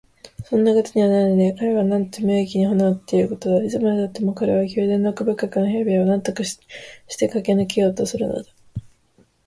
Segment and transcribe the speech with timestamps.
[0.45, 3.67] そんなことにはならないで、彼はなんと無益に骨を折っていることだろう。
[3.67, 6.57] いつまでたっても彼は宮殿の奥深くの部屋部屋をなんとかし
[7.19, 8.51] てかけ抜けようとするのだ。